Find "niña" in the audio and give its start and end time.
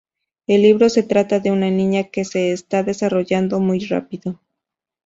1.69-2.05